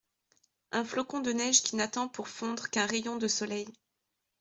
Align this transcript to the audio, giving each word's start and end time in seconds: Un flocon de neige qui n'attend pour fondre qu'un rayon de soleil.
Un 0.71 0.83
flocon 0.83 1.19
de 1.19 1.31
neige 1.31 1.61
qui 1.61 1.75
n'attend 1.75 2.07
pour 2.07 2.27
fondre 2.27 2.71
qu'un 2.71 2.87
rayon 2.87 3.17
de 3.17 3.27
soleil. 3.27 3.67